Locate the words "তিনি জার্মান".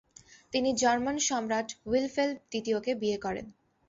0.53-1.17